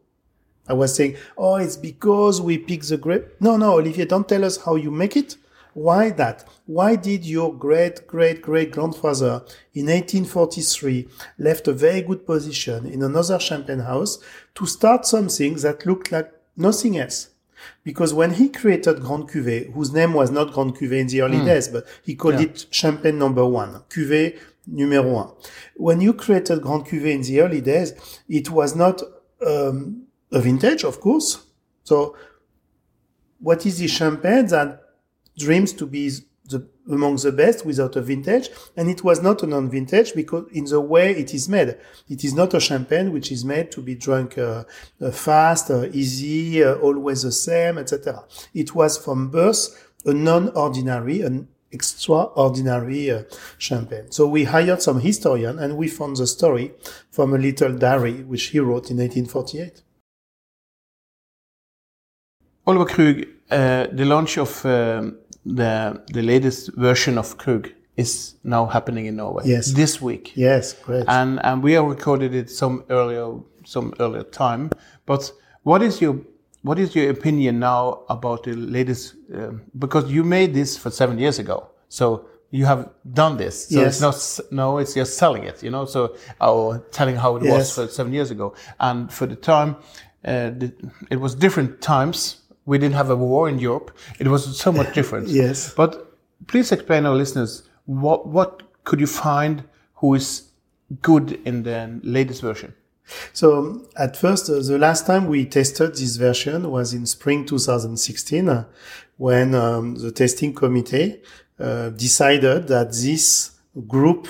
I 0.67 0.73
was 0.73 0.95
saying, 0.95 1.15
oh, 1.37 1.55
it's 1.55 1.77
because 1.77 2.41
we 2.41 2.57
pick 2.57 2.81
the 2.83 2.97
grape. 2.97 3.25
No, 3.39 3.55
no, 3.55 3.77
Olivier, 3.77 4.05
don't 4.05 4.27
tell 4.27 4.43
us 4.43 4.57
how 4.57 4.75
you 4.75 4.91
make 4.91 5.15
it. 5.15 5.37
Why 5.75 6.09
that? 6.11 6.45
Why 6.67 6.95
did 6.95 7.25
your 7.25 7.53
great, 7.53 8.07
great, 8.07 8.41
great 8.41 8.71
grandfather 8.71 9.43
in 9.73 9.87
1843 9.87 11.05
left 11.37 11.67
a 11.67 11.73
very 11.73 12.01
good 12.01 12.25
position 12.25 12.85
in 12.85 13.03
another 13.03 13.37
champagne 13.41 13.79
house 13.79 14.17
to 14.53 14.65
start 14.65 15.05
something 15.05 15.55
that 15.55 15.85
looked 15.85 16.13
like 16.13 16.31
nothing 16.55 16.97
else? 16.97 17.27
Because 17.83 18.13
when 18.13 18.35
he 18.35 18.47
created 18.47 19.01
Grand 19.01 19.27
Cuvée, 19.27 19.73
whose 19.73 19.91
name 19.91 20.13
was 20.13 20.31
not 20.31 20.53
Grand 20.53 20.77
Cuvée 20.77 21.01
in 21.01 21.07
the 21.07 21.21
early 21.21 21.43
days, 21.43 21.67
but 21.67 21.85
he 22.03 22.15
called 22.15 22.39
it 22.39 22.67
Champagne 22.71 23.19
number 23.19 23.45
one, 23.45 23.83
Cuvée 23.89 24.37
numéro 24.71 25.19
un. 25.19 25.33
When 25.75 25.99
you 25.99 26.13
created 26.13 26.61
Grand 26.61 26.85
Cuvée 26.85 27.13
in 27.13 27.21
the 27.21 27.41
early 27.41 27.59
days, 27.59 27.91
it 28.29 28.49
was 28.49 28.77
not 28.77 29.01
um, 29.45 30.03
a 30.31 30.39
vintage, 30.39 30.85
of 30.85 31.01
course. 31.01 31.45
So, 31.83 32.15
what 33.39 33.65
is 33.65 33.79
the 33.79 33.87
champagne 33.87 34.47
that 34.47 34.84
dreams 35.37 35.73
to 35.73 35.85
be 35.85 36.11
the, 36.45 36.67
among 36.89 37.17
the 37.17 37.31
best 37.31 37.65
without 37.65 37.95
a 37.95 38.01
vintage? 38.01 38.49
And 38.75 38.89
it 38.89 39.03
was 39.03 39.21
not 39.21 39.43
a 39.43 39.47
non-vintage 39.47 40.13
because 40.13 40.45
in 40.51 40.65
the 40.65 40.81
way 40.81 41.11
it 41.11 41.33
is 41.33 41.49
made, 41.49 41.77
it 42.09 42.23
is 42.23 42.33
not 42.33 42.53
a 42.53 42.59
champagne 42.59 43.11
which 43.11 43.31
is 43.31 43.43
made 43.43 43.71
to 43.71 43.81
be 43.81 43.95
drunk 43.95 44.37
uh, 44.37 44.63
uh, 45.01 45.11
fast, 45.11 45.71
uh, 45.71 45.87
easy, 45.91 46.63
uh, 46.63 46.75
always 46.75 47.23
the 47.23 47.31
same, 47.31 47.77
etc. 47.77 48.23
It 48.53 48.75
was 48.75 48.97
from 48.97 49.29
birth 49.29 49.91
a 50.05 50.13
non-ordinary, 50.13 51.21
an 51.21 51.47
extraordinary 51.71 53.11
uh, 53.11 53.23
champagne. 53.57 54.11
So 54.11 54.27
we 54.27 54.45
hired 54.45 54.81
some 54.81 54.99
historian 54.99 55.59
and 55.59 55.77
we 55.77 55.87
found 55.87 56.17
the 56.17 56.27
story 56.27 56.73
from 57.11 57.33
a 57.33 57.37
little 57.37 57.73
diary 57.73 58.23
which 58.23 58.45
he 58.47 58.59
wrote 58.59 58.89
in 58.91 58.97
1848. 58.97 59.81
Olivier 62.67 62.95
Krug, 62.95 63.17
uh, 63.51 63.87
the 63.91 64.05
launch 64.05 64.37
of 64.37 64.65
um, 64.65 65.17
the 65.45 66.01
the 66.13 66.21
latest 66.21 66.71
version 66.75 67.17
of 67.17 67.37
Krug 67.37 67.69
is 67.97 68.35
now 68.43 68.65
happening 68.65 69.05
in 69.05 69.15
Norway. 69.15 69.43
Yes. 69.45 69.71
This 69.73 70.01
week. 70.01 70.31
Yes, 70.35 70.73
great. 70.73 71.05
And 71.07 71.39
and 71.45 71.63
we 71.63 71.73
have 71.73 71.85
recorded 71.85 72.33
it 72.33 72.49
some 72.49 72.83
earlier 72.89 73.39
some 73.65 73.93
earlier 73.99 74.23
time. 74.23 74.69
But 75.05 75.31
what 75.63 75.81
is 75.81 76.01
your 76.01 76.19
what 76.63 76.79
is 76.79 76.95
your 76.95 77.09
opinion 77.11 77.59
now 77.59 78.03
about 78.09 78.43
the 78.43 78.53
latest? 78.53 79.15
Um, 79.33 79.61
because 79.77 80.11
you 80.11 80.23
made 80.23 80.53
this 80.53 80.77
for 80.77 80.89
seven 80.91 81.19
years 81.19 81.39
ago, 81.39 81.69
so 81.89 82.25
you 82.51 82.65
have 82.65 82.89
done 83.13 83.37
this. 83.37 83.67
So 83.69 83.79
Yes. 83.81 84.01
it's 84.01 84.39
not 84.39 84.45
no, 84.51 84.77
it's 84.79 84.93
just 84.95 85.17
selling 85.17 85.43
it, 85.43 85.63
you 85.63 85.69
know. 85.71 85.85
So 85.85 86.15
or 86.41 86.79
telling 86.91 87.15
how 87.17 87.35
it 87.37 87.43
was 87.43 87.73
for 87.75 87.87
seven 87.87 88.13
years 88.13 88.31
ago, 88.31 88.55
and 88.79 89.11
for 89.11 89.27
the 89.27 89.35
time, 89.35 89.75
uh, 90.25 90.49
the, 90.59 90.73
it 91.11 91.19
was 91.19 91.35
different 91.35 91.81
times. 91.81 92.41
We 92.65 92.77
didn't 92.77 92.95
have 92.95 93.09
a 93.09 93.15
war 93.15 93.47
in 93.47 93.59
Europe. 93.59 93.95
It 94.19 94.27
was 94.27 94.57
so 94.57 94.71
much 94.71 94.93
different. 94.99 95.27
Yes. 95.27 95.73
But 95.73 96.17
please 96.47 96.71
explain 96.71 97.05
our 97.05 97.15
listeners 97.15 97.63
what 97.85 98.27
what 98.27 98.63
could 98.83 98.99
you 98.99 99.07
find 99.07 99.63
who 99.95 100.15
is 100.15 100.51
good 101.01 101.39
in 101.45 101.63
the 101.63 101.99
latest 102.03 102.41
version. 102.41 102.73
So 103.33 103.87
at 103.97 104.17
first, 104.17 104.49
uh, 104.49 104.61
the 104.61 104.77
last 104.77 105.05
time 105.05 105.27
we 105.27 105.45
tested 105.45 105.95
this 105.95 106.15
version 106.15 106.71
was 106.71 106.93
in 106.93 107.05
spring 107.05 107.45
2016, 107.45 108.49
uh, 108.49 108.65
when 109.17 109.53
um, 109.53 109.95
the 109.95 110.11
testing 110.11 110.53
committee 110.53 111.21
uh, 111.59 111.89
decided 111.89 112.67
that 112.67 112.91
this 112.91 113.51
group 113.87 114.27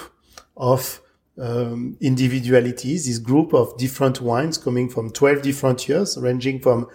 of 0.57 1.01
um, 1.37 1.97
individualities, 2.01 3.07
this 3.07 3.17
group 3.17 3.53
of 3.53 3.77
different 3.77 4.21
wines 4.21 4.57
coming 4.57 4.89
from 4.89 5.09
12 5.09 5.41
different 5.41 5.87
years, 5.87 6.17
ranging 6.17 6.59
from 6.59 6.87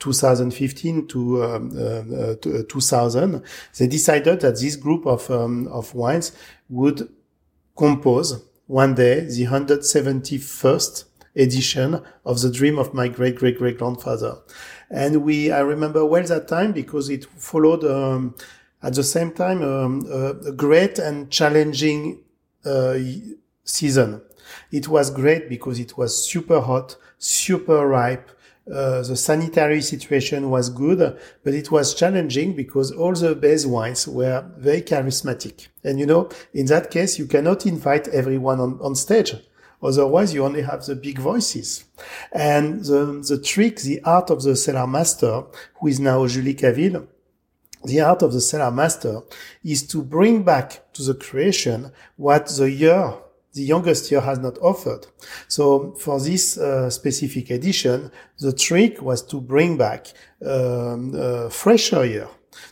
2015 0.00 1.06
to, 1.06 1.44
um, 1.44 1.70
uh, 1.76 1.80
uh, 1.80 2.34
to 2.36 2.58
uh, 2.58 2.62
2000, 2.68 3.42
they 3.78 3.86
decided 3.86 4.40
that 4.40 4.58
this 4.58 4.74
group 4.76 5.06
of, 5.06 5.30
um, 5.30 5.68
of 5.68 5.94
wines 5.94 6.32
would 6.68 7.08
compose 7.76 8.42
one 8.66 8.94
day 8.94 9.20
the 9.20 9.46
171st 9.46 11.04
edition 11.36 12.02
of 12.24 12.40
the 12.40 12.50
dream 12.50 12.78
of 12.78 12.92
my 12.92 13.08
great 13.08 13.36
great 13.36 13.58
great 13.58 13.78
grandfather. 13.78 14.38
And 14.90 15.22
we 15.24 15.50
i 15.50 15.60
remember 15.60 16.04
well 16.04 16.24
that 16.24 16.48
time 16.48 16.72
because 16.72 17.08
it 17.08 17.24
followed 17.24 17.84
um, 17.84 18.34
at 18.82 18.94
the 18.94 19.04
same 19.04 19.32
time 19.32 19.62
um, 19.62 20.06
a, 20.10 20.48
a 20.48 20.52
great 20.52 20.98
and 20.98 21.30
challenging 21.30 22.22
uh, 22.64 22.98
season. 23.64 24.22
It 24.72 24.88
was 24.88 25.10
great 25.10 25.48
because 25.48 25.78
it 25.78 25.96
was 25.96 26.28
super 26.28 26.60
hot 26.60 26.96
super 27.18 27.86
ripe 27.86 28.30
uh, 28.72 29.02
the 29.02 29.16
sanitary 29.16 29.80
situation 29.80 30.50
was 30.50 30.70
good, 30.70 31.18
but 31.44 31.54
it 31.54 31.70
was 31.70 31.94
challenging 31.94 32.54
because 32.54 32.92
all 32.92 33.14
the 33.14 33.34
base 33.34 33.66
wines 33.66 34.06
were 34.06 34.44
very 34.58 34.82
charismatic. 34.82 35.68
And 35.84 35.98
you 35.98 36.06
know, 36.06 36.28
in 36.54 36.66
that 36.66 36.90
case, 36.90 37.18
you 37.18 37.26
cannot 37.26 37.66
invite 37.66 38.08
everyone 38.08 38.60
on, 38.60 38.78
on 38.80 38.94
stage. 38.94 39.34
Otherwise, 39.82 40.34
you 40.34 40.44
only 40.44 40.62
have 40.62 40.84
the 40.84 40.94
big 40.94 41.18
voices. 41.18 41.84
And 42.32 42.84
the, 42.84 43.24
the 43.26 43.40
trick, 43.40 43.76
the 43.76 44.00
art 44.02 44.30
of 44.30 44.42
the 44.42 44.54
cellar 44.54 44.86
master, 44.86 45.44
who 45.80 45.88
is 45.88 45.98
now 45.98 46.26
Julie 46.26 46.54
Cavil, 46.54 47.06
the 47.84 48.00
art 48.00 48.22
of 48.22 48.32
the 48.32 48.40
cellar 48.40 48.70
master 48.70 49.22
is 49.64 49.86
to 49.86 50.02
bring 50.02 50.42
back 50.42 50.92
to 50.92 51.02
the 51.02 51.14
creation 51.14 51.92
what 52.16 52.46
the 52.48 52.70
year, 52.70 53.14
the 53.54 53.62
youngest 53.62 54.10
year 54.10 54.20
has 54.20 54.38
not 54.38 54.58
offered. 54.58 55.06
So 55.48 55.92
for 55.98 56.20
this 56.20 56.56
uh, 56.58 56.90
specific 56.90 57.50
edition, 57.50 58.10
the 58.38 58.52
trick 58.52 59.02
was 59.02 59.22
to 59.26 59.40
bring 59.40 59.76
back 59.76 60.06
um, 60.44 61.50
fresher 61.50 62.04
year, 62.04 62.28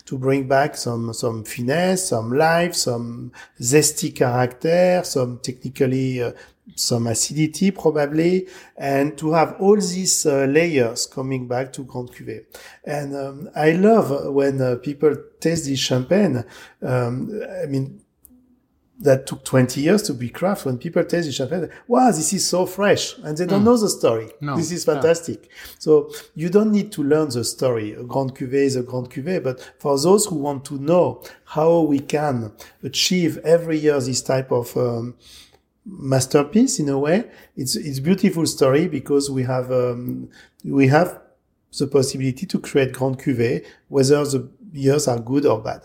to 0.07 0.19
bring 0.19 0.49
back 0.49 0.77
some 0.77 1.13
some 1.13 1.45
finesse, 1.45 2.09
some 2.09 2.33
life, 2.33 2.75
some 2.75 3.33
zesty 3.61 4.15
character, 4.15 5.03
some 5.05 5.41
technically 5.43 6.23
uh, 6.23 6.33
some 6.75 7.07
acidity 7.07 7.71
probably, 7.71 8.47
and 8.77 9.17
to 9.19 9.33
have 9.33 9.57
all 9.61 9.77
these 9.77 10.27
uh, 10.27 10.45
layers 10.45 11.07
coming 11.07 11.49
back 11.49 11.73
to 11.73 11.85
Grand 11.85 12.11
Cuvée. 12.11 12.45
And 12.85 13.17
um, 13.17 13.51
I 13.57 13.73
love 13.73 14.35
when 14.35 14.61
uh, 14.61 14.77
people 14.77 15.17
taste 15.41 15.65
this 15.67 15.79
champagne. 15.79 16.45
Um, 16.83 17.43
I 17.63 17.67
mean, 17.67 18.01
that 19.01 19.27
took 19.29 19.45
20 19.45 19.81
years 19.81 20.03
to 20.03 20.13
be 20.13 20.29
craft. 20.29 20.67
When 20.67 20.77
people 20.77 21.05
taste 21.05 21.27
the 21.29 21.33
champagne, 21.33 21.71
wow, 21.87 22.11
this 22.11 22.33
is 22.33 22.47
so 22.49 22.67
fresh. 22.67 23.17
And 23.19 23.37
they 23.39 23.47
don't 23.47 23.63
know 23.65 23.77
the 23.77 23.89
story. 23.89 24.29
No, 24.41 24.57
This 24.57 24.73
is 24.73 24.87
no. 24.87 24.95
fantastic. 24.95 25.49
So 25.79 26.11
you 26.35 26.49
don't 26.49 26.73
need 26.73 26.91
to 26.93 27.05
learn 27.05 27.29
the 27.29 27.45
story. 27.45 27.93
A 27.93 28.03
Grand 28.03 28.35
Cuvée 28.35 28.65
is 28.65 28.75
a 28.75 28.83
Grand 28.83 29.09
Cuvée. 29.09 29.41
But 29.43 29.61
for 29.79 29.97
those 30.01 30.27
who 30.27 30.35
want 30.35 30.65
to 30.67 30.79
know 30.79 31.23
how 31.45 31.81
we 31.83 32.01
can 32.01 32.53
achieve 32.83 33.39
every 33.39 33.79
year 33.79 34.01
this 34.01 34.21
type 34.21 34.51
of 34.51 34.77
um, 34.77 35.15
masterpiece 35.87 36.79
in 36.79 36.89
a 36.89 36.99
way, 36.99 37.25
it's, 37.57 37.77
it's 37.77 38.01
beautiful 38.01 38.47
story 38.47 38.89
because 38.89 39.31
we 39.31 39.43
have, 39.45 39.71
um, 39.71 40.29
we 40.65 40.89
have 40.89 41.21
the 41.79 41.87
possibility 41.87 42.47
to 42.47 42.59
create 42.59 42.93
Grand 42.93 43.19
Cuvée, 43.19 43.65
whether 43.89 44.25
the 44.25 44.49
years 44.73 45.07
are 45.09 45.19
good 45.21 45.47
or 45.47 45.61
bad. 45.61 45.83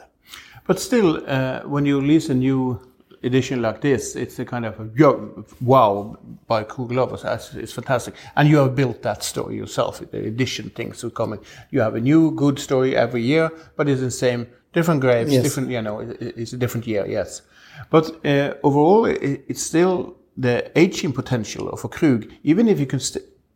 But 0.65 0.79
still, 0.79 1.23
uh, 1.27 1.61
when 1.61 1.85
you 1.85 1.99
release 1.99 2.29
a 2.29 2.33
new 2.33 2.79
edition 3.23 3.61
like 3.61 3.81
this, 3.81 4.15
it's 4.15 4.39
a 4.39 4.45
kind 4.45 4.65
of 4.65 4.79
a 4.79 5.43
wow 5.61 6.17
by 6.47 6.63
Krug 6.63 6.91
lovers. 6.91 7.23
It's, 7.55 7.73
fantastic, 7.73 8.15
and 8.35 8.47
you 8.49 8.57
have 8.57 8.75
built 8.75 9.01
that 9.03 9.23
story 9.23 9.55
yourself. 9.55 9.99
The 10.11 10.27
edition 10.27 10.69
things 10.71 11.03
are 11.03 11.09
coming. 11.09 11.39
You 11.71 11.81
have 11.81 11.95
a 11.95 12.01
new 12.01 12.31
good 12.31 12.59
story 12.59 12.95
every 12.95 13.21
year, 13.23 13.49
but 13.77 13.87
it's 13.89 14.01
the 14.01 14.11
same, 14.11 14.47
different 14.73 15.01
grapes, 15.01 15.31
Yes. 15.31 15.43
different. 15.43 15.69
You 15.69 15.81
know, 15.81 15.99
it- 15.99 16.21
it- 16.21 16.37
it's 16.37 16.53
a 16.53 16.57
different 16.57 16.85
year. 16.87 17.05
Yes, 17.07 17.41
but 17.89 18.05
uh, 18.25 18.53
overall, 18.63 19.05
it, 19.05 19.45
it's 19.47 19.61
still 19.61 20.15
the 20.37 20.71
aging 20.77 21.13
potential 21.13 21.69
of 21.69 21.83
a 21.85 21.87
Krug. 21.87 22.25
Even 22.43 22.67
if 22.67 22.79
you 22.79 22.85
can 22.85 22.99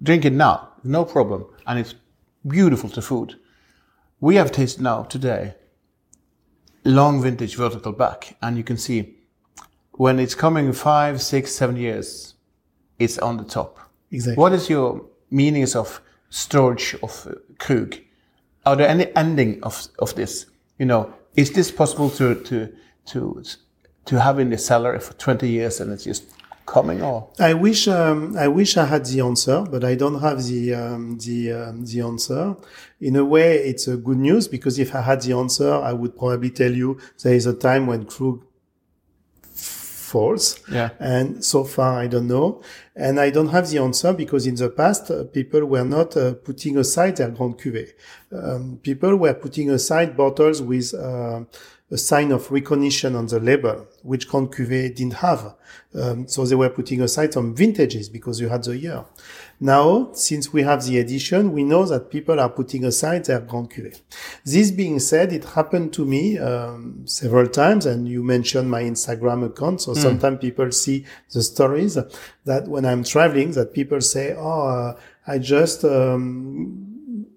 drink 0.02 0.26
it 0.26 0.34
now, 0.34 0.70
no 0.84 1.04
problem, 1.06 1.46
and 1.66 1.80
it's 1.80 1.96
beautiful 2.48 2.90
to 2.92 3.02
food. 3.02 3.36
We 4.20 4.36
have 4.36 4.52
tasted 4.52 4.82
now 4.84 5.04
today 5.04 5.56
long 6.86 7.22
vintage 7.22 7.56
vertical 7.58 7.92
back, 7.92 8.38
and 8.42 8.58
you 8.58 8.64
can 8.64 8.78
see 8.78 9.17
when 9.98 10.20
it's 10.20 10.36
coming 10.36 10.72
five, 10.74 11.22
six, 11.22 11.52
seven 11.52 11.76
years, 11.76 12.36
it's 13.00 13.18
on 13.18 13.38
the 13.38 13.44
top. 13.44 13.80
Exactly. 14.12 14.42
What 14.42 14.54
is 14.54 14.70
your 14.70 15.06
meanings 15.30 15.76
of 15.76 16.02
storage 16.30 16.96
of 17.04 17.28
uh, 17.28 17.34
Krug? 17.60 17.96
Are 18.66 18.76
there 18.76 18.88
any 18.88 19.14
ending 19.16 19.62
of 19.64 19.88
of 20.00 20.16
this? 20.16 20.46
You 20.80 20.86
know, 20.86 21.14
is 21.36 21.52
this 21.52 21.72
possible 21.72 22.10
to 22.12 22.36
to 22.36 22.74
to 23.08 23.44
to 24.06 24.20
have 24.20 24.40
in 24.40 24.50
the 24.50 24.58
cellar 24.58 25.00
for 25.00 25.14
twenty 25.14 25.50
years 25.50 25.82
and 25.82 25.92
it's 25.92 26.04
just 26.04 26.26
coming 26.66 27.02
or? 27.02 27.30
I 27.40 27.54
wish 27.54 27.88
um, 27.88 28.38
I 28.38 28.48
wish 28.48 28.78
I 28.78 28.86
had 28.86 29.06
the 29.06 29.22
answer, 29.22 29.64
but 29.64 29.84
I 29.84 29.96
don't 29.96 30.22
have 30.22 30.44
the 30.44 30.74
um, 30.74 31.18
the 31.18 31.52
um, 31.52 31.86
the 31.86 32.02
answer. 32.02 32.56
In 33.02 33.16
a 33.16 33.26
way, 33.26 33.58
it's 33.58 33.88
a 33.88 33.98
good 33.98 34.18
news 34.18 34.48
because 34.48 34.80
if 34.80 34.94
I 34.96 35.02
had 35.02 35.22
the 35.22 35.34
answer, 35.34 35.74
I 35.74 35.94
would 35.94 36.16
probably 36.16 36.52
tell 36.52 36.72
you 36.72 37.00
there 37.24 37.34
is 37.34 37.46
a 37.46 37.54
time 37.54 37.88
when 37.88 38.06
Krug 38.06 38.47
falls. 40.08 40.60
Yeah. 40.72 40.90
And 41.00 41.44
so 41.44 41.64
far, 41.64 42.00
I 42.00 42.08
don't 42.08 42.28
know. 42.28 42.62
And 42.96 43.20
I 43.20 43.30
don't 43.30 43.50
have 43.50 43.70
the 43.70 43.80
answer 43.80 44.14
because 44.14 44.48
in 44.48 44.56
the 44.56 44.70
past, 44.70 45.12
uh, 45.12 45.26
people 45.26 45.66
were 45.66 45.84
not 45.84 46.16
uh, 46.18 46.34
putting 46.34 46.78
aside 46.78 47.18
their 47.18 47.30
Grand 47.30 47.58
Cuvée. 47.58 47.92
Um, 48.32 48.80
people 48.82 49.16
were 49.18 49.34
putting 49.34 49.70
aside 49.70 50.16
bottles 50.16 50.62
with 50.62 50.94
uh, 50.94 51.42
a 51.90 51.98
sign 51.98 52.34
of 52.34 52.52
recognition 52.52 53.16
on 53.16 53.28
the 53.28 53.40
label, 53.40 53.88
which 54.04 54.28
Grand 54.28 54.52
Cuvée 54.52 54.94
didn't 54.94 55.14
have. 55.14 55.56
Um, 55.96 56.28
so 56.28 56.46
they 56.46 56.56
were 56.56 56.70
putting 56.70 57.02
aside 57.02 57.34
some 57.34 57.56
vintages 57.56 58.10
because 58.10 58.42
you 58.42 58.50
had 58.50 58.64
the 58.64 58.78
year. 58.78 59.06
Now, 59.62 60.12
since 60.12 60.52
we 60.52 60.64
have 60.64 60.84
the 60.86 61.00
edition, 61.00 61.54
we 61.54 61.64
know 61.64 61.86
that 61.86 62.12
people 62.12 62.42
are 62.42 62.50
putting 62.50 62.84
aside 62.84 63.26
their 63.26 63.40
Grand 63.40 63.72
Cuvée. 63.72 64.02
This 64.44 64.70
being 64.70 65.00
said, 65.00 65.32
it 65.32 65.46
happened 65.46 65.94
to 65.94 66.06
me 66.06 66.38
um, 66.38 67.08
several 67.08 67.48
times, 67.48 67.86
and 67.86 68.06
you 68.08 68.22
mentioned 68.22 68.70
my 68.70 68.84
Instagram 68.84 69.46
account. 69.46 69.82
So 69.82 69.94
sometimes 69.94 70.40
people 70.40 70.72
see 70.74 71.06
the 71.32 71.42
stories 71.42 71.98
that 72.44 72.68
when 72.68 72.86
I'm 72.86 73.06
traveling, 73.06 73.52
that 73.52 73.74
people 73.74 74.02
say, 74.02 74.36
"Oh, 74.38 74.68
uh, 74.68 75.00
I 75.26 75.38
just 75.40 75.86
um, 75.86 77.28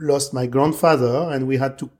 lost 0.00 0.32
my 0.32 0.46
grandfather, 0.46 1.30
and 1.32 1.48
we 1.48 1.56
had 1.56 1.78
to 1.80 1.90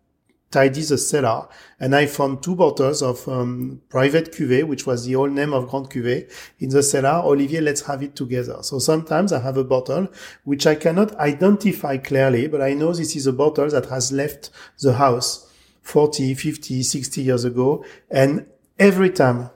tidy 0.50 0.82
the 0.82 0.98
cellar. 0.98 1.48
And 1.80 1.94
I 1.94 2.06
found 2.06 2.42
two 2.42 2.54
bottles 2.54 3.02
of 3.02 3.28
um, 3.28 3.80
private 3.88 4.32
cuvée, 4.32 4.64
which 4.64 4.86
was 4.86 5.04
the 5.04 5.16
old 5.16 5.32
name 5.32 5.52
of 5.52 5.68
Grand 5.68 5.90
Cuvée, 5.90 6.30
in 6.58 6.70
the 6.70 6.82
cellar. 6.82 7.22
Olivier, 7.24 7.60
let's 7.60 7.82
have 7.82 8.02
it 8.02 8.16
together. 8.16 8.58
So 8.62 8.78
sometimes 8.78 9.32
I 9.32 9.40
have 9.40 9.56
a 9.56 9.64
bottle 9.64 10.08
which 10.44 10.66
I 10.66 10.74
cannot 10.74 11.14
identify 11.16 11.98
clearly, 11.98 12.48
but 12.48 12.62
I 12.62 12.74
know 12.74 12.92
this 12.92 13.16
is 13.16 13.26
a 13.26 13.32
bottle 13.32 13.68
that 13.68 13.86
has 13.86 14.12
left 14.12 14.50
the 14.80 14.94
house 14.94 15.50
40, 15.82 16.34
50, 16.34 16.82
60 16.82 17.22
years 17.22 17.44
ago. 17.44 17.84
And 18.10 18.46
every 18.78 19.10
time 19.10 19.50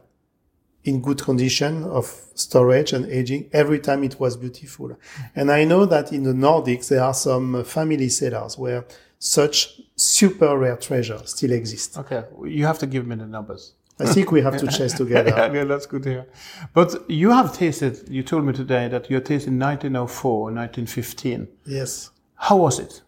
in 0.85 1.01
good 1.01 1.23
condition 1.23 1.85
of 1.85 2.07
storage 2.35 2.93
and 2.93 3.07
aging. 3.07 3.49
Every 3.53 3.79
time 3.79 4.03
it 4.03 4.19
was 4.19 4.37
beautiful. 4.37 4.99
And 5.35 5.51
I 5.51 5.65
know 5.65 5.87
that 5.87 6.13
in 6.13 6.25
the 6.25 6.33
Nordics, 6.33 6.89
there 6.89 7.03
are 7.03 7.15
some 7.15 7.65
family 7.65 8.09
cellars 8.09 8.59
where 8.59 8.85
such 9.19 9.81
super 10.03 10.57
rare 10.59 10.77
treasure 10.77 11.21
still 11.25 11.53
exists. 11.53 11.97
Okay, 11.97 12.25
you 12.45 12.65
have 12.67 12.79
to 12.81 12.87
give 12.87 13.07
me 13.07 13.17
the 13.17 13.27
numbers. 13.27 13.75
I 14.01 14.07
think 14.07 14.33
we 14.33 14.41
have 14.41 14.57
to 14.59 14.67
chase 14.79 14.95
together. 14.95 15.31
yeah, 15.31 15.53
yeah, 15.53 15.65
that's 15.65 15.87
good 15.87 16.03
to 16.05 16.11
hear. 16.11 16.27
But 16.75 17.09
you 17.09 17.31
have 17.31 17.53
tasted, 17.57 18.09
you 18.09 18.23
told 18.23 18.45
me 18.45 18.53
today 18.53 18.89
that 18.89 19.11
you 19.11 19.21
tasted 19.21 19.53
1904, 19.53 20.43
1915. 20.45 21.49
Yes. 21.67 22.11
How 22.35 22.57
was 22.57 22.79
it? 22.81 23.03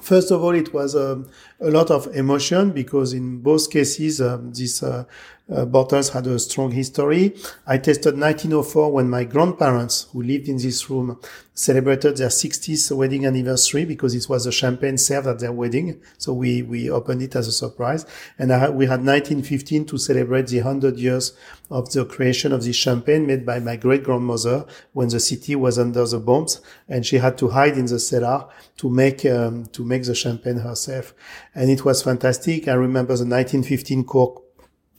First 0.00 0.30
of 0.30 0.42
all, 0.42 0.54
it 0.54 0.72
was 0.74 0.94
um, 0.96 1.28
a 1.60 1.70
lot 1.70 1.90
of 1.90 2.06
emotion 2.16 2.70
because 2.70 3.12
in 3.12 3.40
both 3.40 3.70
cases, 3.70 4.20
um, 4.20 4.52
these 4.52 4.82
uh, 4.82 5.04
uh, 5.52 5.64
bottles 5.64 6.10
had 6.10 6.26
a 6.26 6.38
strong 6.38 6.70
history. 6.70 7.34
I 7.66 7.78
tasted 7.78 8.18
1904 8.18 8.92
when 8.92 9.10
my 9.10 9.24
grandparents, 9.24 10.06
who 10.12 10.22
lived 10.22 10.48
in 10.48 10.56
this 10.56 10.88
room, 10.88 11.18
celebrated 11.54 12.16
their 12.16 12.28
60th 12.28 12.96
wedding 12.96 13.26
anniversary 13.26 13.84
because 13.84 14.14
it 14.14 14.28
was 14.28 14.46
a 14.46 14.52
champagne 14.52 14.96
served 14.96 15.26
at 15.26 15.40
their 15.40 15.52
wedding. 15.52 16.00
So 16.16 16.32
we, 16.32 16.62
we 16.62 16.88
opened 16.88 17.22
it 17.22 17.36
as 17.36 17.48
a 17.48 17.52
surprise. 17.52 18.06
And 18.38 18.52
I, 18.52 18.70
we 18.70 18.86
had 18.86 19.04
1915 19.04 19.86
to 19.86 19.98
celebrate 19.98 20.46
the 20.46 20.58
100 20.58 20.98
years 20.98 21.36
of 21.68 21.92
the 21.92 22.04
creation 22.04 22.52
of 22.52 22.64
this 22.64 22.76
champagne 22.76 23.26
made 23.26 23.44
by 23.44 23.58
my 23.58 23.76
great 23.76 24.04
grandmother 24.04 24.64
when 24.92 25.08
the 25.08 25.20
city 25.20 25.54
was 25.54 25.78
under 25.78 26.06
the 26.06 26.18
bombs 26.18 26.60
and 26.88 27.04
she 27.04 27.18
had 27.18 27.36
to 27.38 27.48
hide 27.48 27.76
in 27.76 27.86
the 27.86 27.98
cellar 27.98 28.46
to 28.78 28.88
make, 28.88 29.26
um, 29.26 29.66
to 29.66 29.84
make 29.84 30.04
the 30.04 30.14
champagne 30.14 30.56
herself. 30.56 31.12
And 31.54 31.70
it 31.70 31.84
was 31.84 32.02
fantastic. 32.02 32.68
I 32.68 32.74
remember 32.74 33.14
the 33.14 33.26
1915 33.26 34.04
cork 34.04 34.42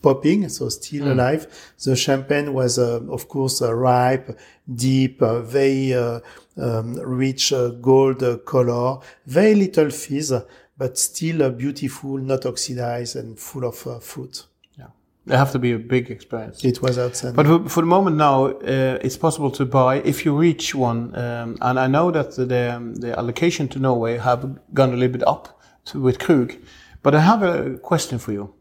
popping, 0.01 0.49
so 0.49 0.69
still 0.69 1.05
mm. 1.05 1.11
alive. 1.11 1.73
The 1.83 1.95
champagne 1.95 2.53
was, 2.53 2.79
uh, 2.79 3.01
of 3.09 3.27
course, 3.27 3.61
uh, 3.61 3.73
ripe, 3.73 4.37
deep, 4.73 5.21
uh, 5.21 5.41
very 5.41 5.93
uh, 5.93 6.19
um, 6.57 6.95
rich 6.95 7.53
uh, 7.53 7.69
gold 7.69 8.23
uh, 8.23 8.37
color, 8.37 8.99
very 9.25 9.55
little 9.55 9.89
fizz, 9.89 10.33
but 10.77 10.97
still 10.97 11.49
beautiful, 11.51 12.17
not 12.17 12.45
oxidized, 12.45 13.15
and 13.15 13.39
full 13.39 13.65
of 13.65 14.03
fruit. 14.03 14.45
Yeah, 14.77 14.87
it 15.27 15.37
have 15.37 15.51
to 15.51 15.59
be 15.59 15.73
a 15.73 15.79
big 15.79 16.09
experience. 16.09 16.65
It 16.65 16.81
was 16.81 16.97
outstanding. 16.97 17.35
But 17.35 17.69
for 17.69 17.81
the 17.81 17.87
moment 17.87 18.17
now, 18.17 18.45
it's 18.45 19.17
possible 19.17 19.51
to 19.51 19.65
buy 19.65 19.97
if 19.97 20.25
you 20.25 20.35
reach 20.35 20.73
one, 20.73 21.15
um, 21.15 21.57
and 21.61 21.79
I 21.79 21.87
know 21.87 22.09
that 22.11 22.35
the 22.35 22.75
um, 22.75 22.95
the 22.95 23.17
allocation 23.17 23.67
to 23.69 23.79
Norway 23.79 24.17
have 24.17 24.59
gone 24.73 24.93
a 24.93 24.97
little 24.97 25.13
bit 25.13 25.27
up 25.27 25.60
with 25.93 26.19
Krug. 26.19 26.55
But 27.03 27.15
I 27.15 27.21
have 27.21 27.43
a 27.43 27.77
question 27.77 28.19
for 28.19 28.31
you. 28.31 28.53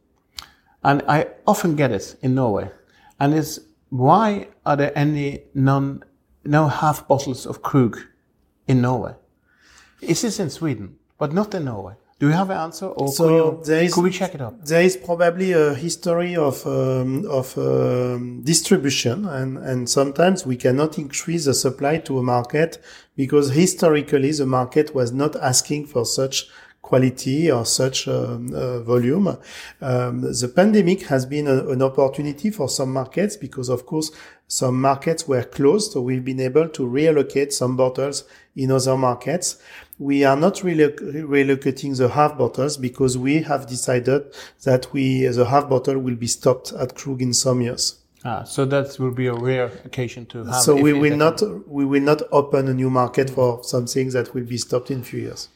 And 0.82 1.02
I 1.06 1.28
often 1.46 1.76
get 1.76 1.92
it 1.92 2.16
in 2.22 2.34
Norway. 2.34 2.70
And 3.18 3.34
it's 3.34 3.60
why 3.90 4.48
are 4.64 4.76
there 4.76 4.96
any 4.96 5.42
non, 5.54 6.04
no 6.44 6.68
half 6.68 7.06
bottles 7.06 7.46
of 7.46 7.62
Krug 7.62 7.98
in 8.66 8.80
Norway? 8.80 9.14
Is 10.00 10.22
this 10.22 10.40
in 10.40 10.48
Sweden, 10.48 10.96
but 11.18 11.32
not 11.32 11.54
in 11.54 11.66
Norway? 11.66 11.94
Do 12.20 12.26
you 12.26 12.32
have 12.32 12.50
an 12.50 12.58
answer, 12.58 12.84
or 12.84 13.08
so 13.08 13.24
could, 13.24 13.34
you, 13.34 13.64
there 13.64 13.82
is, 13.82 13.94
could 13.94 14.04
we 14.04 14.10
check 14.10 14.34
it 14.34 14.42
up? 14.42 14.62
There 14.66 14.82
is 14.82 14.94
probably 14.94 15.52
a 15.52 15.72
history 15.72 16.36
of 16.36 16.66
um, 16.66 17.24
of 17.26 17.56
um, 17.56 18.42
distribution, 18.42 19.24
and 19.24 19.56
and 19.56 19.88
sometimes 19.88 20.44
we 20.44 20.56
cannot 20.56 20.98
increase 20.98 21.46
the 21.46 21.54
supply 21.54 21.96
to 21.96 22.18
a 22.18 22.22
market 22.22 22.78
because 23.16 23.52
historically 23.52 24.32
the 24.32 24.44
market 24.44 24.94
was 24.94 25.12
not 25.12 25.34
asking 25.36 25.86
for 25.86 26.04
such 26.04 26.50
quality 26.82 27.50
or 27.50 27.64
such 27.64 28.08
um, 28.08 28.52
uh, 28.54 28.80
volume. 28.80 29.36
Um, 29.80 30.22
the 30.22 30.52
pandemic 30.54 31.02
has 31.02 31.26
been 31.26 31.46
a, 31.46 31.68
an 31.68 31.82
opportunity 31.82 32.50
for 32.50 32.68
some 32.68 32.92
markets 32.92 33.36
because, 33.36 33.68
of 33.68 33.86
course, 33.86 34.10
some 34.48 34.80
markets 34.80 35.28
were 35.28 35.44
closed, 35.44 35.92
so 35.92 36.00
we've 36.00 36.24
been 36.24 36.40
able 36.40 36.68
to 36.70 36.82
reallocate 36.82 37.52
some 37.52 37.76
bottles 37.76 38.24
in 38.56 38.72
other 38.72 38.96
markets. 38.96 39.62
We 39.98 40.24
are 40.24 40.36
not 40.36 40.64
really 40.64 40.88
relocating 40.88 41.96
the 41.96 42.08
half 42.08 42.36
bottles 42.36 42.76
because 42.76 43.16
we 43.16 43.42
have 43.42 43.68
decided 43.68 44.34
that 44.64 44.92
we 44.92 45.26
the 45.26 45.44
half 45.44 45.68
bottle 45.68 45.98
will 45.98 46.16
be 46.16 46.26
stopped 46.26 46.72
at 46.72 46.96
Krug 46.96 47.22
in 47.22 47.32
some 47.32 47.60
years. 47.60 48.00
Ah, 48.24 48.42
so 48.42 48.64
that 48.64 48.98
will 48.98 49.12
be 49.12 49.28
a 49.28 49.34
rare 49.34 49.70
occasion 49.84 50.26
to 50.26 50.44
have. 50.44 50.56
So 50.56 50.74
we 50.74 50.92
will 50.92 51.16
not 51.16 51.42
we 51.66 51.84
will 51.84 52.02
not 52.02 52.22
open 52.32 52.68
a 52.68 52.74
new 52.74 52.90
market 52.90 53.30
for 53.30 53.62
something 53.62 54.10
that 54.10 54.34
will 54.34 54.44
be 54.44 54.58
stopped 54.58 54.90
in 54.90 55.02
few 55.02 55.20
years. 55.20 55.48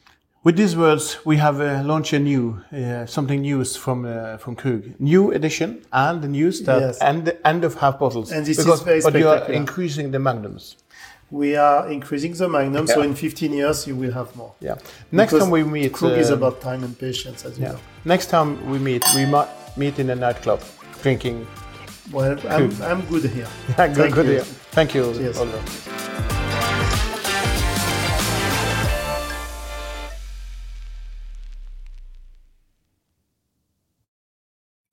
With 0.44 0.57
these 0.59 0.76
words, 0.76 1.24
we 1.24 1.38
have 1.38 1.59
uh, 1.59 1.83
launched 1.83 2.12
a 2.12 2.18
new 2.18 2.61
uh, 2.70 3.07
something 3.07 3.40
new 3.40 3.64
from 3.64 4.04
uh, 4.04 4.37
from 4.37 4.54
Krug, 4.57 5.00
new 5.00 5.33
edition, 5.33 5.83
and 5.90 6.20
the 6.20 6.28
news 6.28 6.61
that 6.64 6.80
yes. 6.80 7.00
end 7.00 7.33
end 7.46 7.64
of 7.64 7.76
half 7.76 7.98
bottles. 7.98 8.30
And 8.30 8.44
this 8.44 8.59
because, 8.59 8.80
is 8.80 8.85
very 8.85 9.00
But 9.00 9.14
you 9.14 9.28
are 9.28 9.50
increasing 9.50 10.11
the 10.11 10.18
magnums. 10.18 10.76
We 11.30 11.57
are 11.57 11.90
increasing 11.90 12.35
the 12.35 12.46
magnum, 12.46 12.85
yeah. 12.87 12.94
so 12.94 13.00
in 13.00 13.14
15 13.14 13.54
years 13.54 13.87
you 13.87 13.96
will 13.96 14.12
have 14.12 14.37
more. 14.37 14.52
Yeah. 14.61 14.74
Next 15.11 15.33
because 15.33 15.44
time 15.44 15.50
we 15.50 15.64
meet, 15.64 15.94
Krug 15.94 16.18
is 16.18 16.30
uh, 16.30 16.35
about 16.35 16.61
time 16.61 16.85
and 16.85 16.96
patience, 16.98 17.46
as 17.46 17.59
you 17.59 17.64
yeah. 17.64 17.72
know. 17.72 17.80
Next 18.04 18.26
time 18.26 18.50
we 18.70 18.78
meet, 18.78 19.02
we 19.16 19.24
might 19.24 19.48
meet 19.78 19.98
in 19.98 20.11
a 20.11 20.14
nightclub, 20.14 20.61
drinking. 21.00 21.46
Well, 22.12 22.38
I'm, 22.50 22.70
I'm, 22.83 23.00
good 23.07 23.24
here. 23.30 23.48
Yeah, 23.78 23.87
good, 23.88 23.96
Thank 23.96 24.14
good 24.14 24.26
you. 24.26 24.33
here. 24.33 24.44
Thank 24.76 24.94
you, 24.94 25.14
Cheers. 25.14 25.93